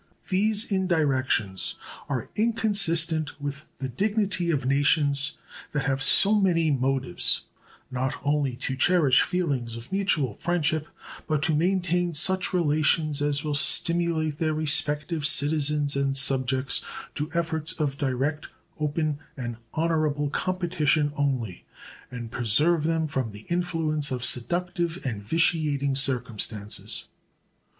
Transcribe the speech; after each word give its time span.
These 0.31 0.71
indirections 0.71 1.77
are 2.09 2.27
inconsistent 2.35 3.39
with 3.39 3.65
the 3.77 3.87
dignity 3.87 4.49
of 4.49 4.65
nations 4.65 5.37
that 5.73 5.85
have 5.85 6.01
so 6.01 6.33
many 6.41 6.71
motives 6.71 7.43
not 7.91 8.15
only 8.23 8.55
to 8.55 8.75
cherish 8.75 9.21
feelings 9.21 9.75
of 9.75 9.91
mutual 9.91 10.33
friendship, 10.33 10.87
but 11.27 11.43
to 11.43 11.53
maintain 11.53 12.15
such 12.15 12.51
relations 12.51 13.21
as 13.21 13.43
will 13.43 13.53
stimulate 13.53 14.39
their 14.39 14.55
respective 14.55 15.23
citizens 15.23 15.95
and 15.95 16.17
subjects 16.17 16.83
to 17.13 17.29
efforts 17.35 17.73
of 17.73 17.99
direct, 17.99 18.47
open, 18.79 19.19
and 19.37 19.57
honorable 19.75 20.31
competition 20.31 21.13
only, 21.15 21.63
and 22.09 22.31
preserve 22.31 22.85
them 22.85 23.05
from 23.05 23.29
the 23.29 23.45
influence 23.51 24.09
of 24.09 24.25
seductive 24.25 24.97
and 25.05 25.21
vitiating 25.21 25.95
circumstances. 25.95 27.05